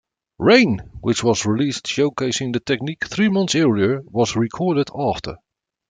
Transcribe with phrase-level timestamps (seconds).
[0.39, 5.35] "Rain", which was released showcasing the technique three months earlier, was recorded after.